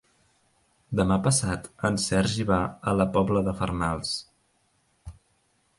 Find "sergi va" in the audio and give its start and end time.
2.05-2.59